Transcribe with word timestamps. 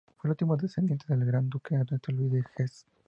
Fue 0.17 0.27
el 0.27 0.31
último 0.31 0.57
descendiente 0.57 1.05
del 1.09 1.23
Gran 1.25 1.47
Duque 1.47 1.75
Ernesto 1.75 2.11
Luis 2.11 2.31
de 2.31 2.43
Hesse. 2.57 2.87